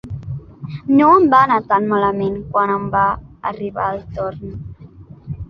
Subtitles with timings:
[1.01, 3.03] No em va anar tan malament quan em va
[3.53, 4.59] arribar el torn.